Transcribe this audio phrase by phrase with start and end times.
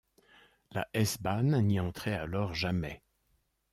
[0.71, 3.03] La S-bahn n'y entrait alors jamais.